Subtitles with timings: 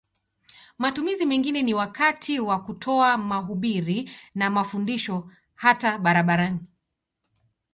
[0.77, 6.59] Matumizi mengine ni wakati wa kutoa mahubiri na mafundisho hata barabarani.